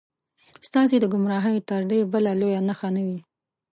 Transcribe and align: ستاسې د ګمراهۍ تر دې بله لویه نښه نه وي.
ستاسې 0.67 0.95
د 0.99 1.05
ګمراهۍ 1.13 1.57
تر 1.69 1.81
دې 1.89 1.99
بله 2.13 2.31
لویه 2.41 2.61
نښه 2.67 2.89
نه 2.95 3.01
وي. 3.07 3.19